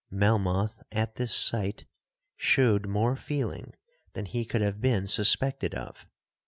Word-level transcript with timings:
Melmoth, 0.11 0.81
at 0.91 1.17
this 1.17 1.31
sight, 1.31 1.85
shewed 2.35 2.87
more 2.89 3.15
feeling 3.15 3.75
than 4.13 4.25
he 4.25 4.45
could 4.45 4.61
have 4.61 4.81
been 4.81 5.05
suspected 5.05 5.75
of. 5.75 6.07